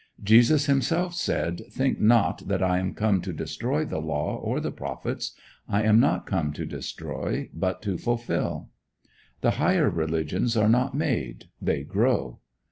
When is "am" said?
2.79-2.95, 5.83-5.99